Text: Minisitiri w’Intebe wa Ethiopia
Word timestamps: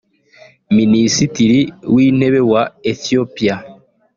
Minisitiri 0.77 1.59
w’Intebe 1.93 2.41
wa 2.51 2.63
Ethiopia 2.91 3.55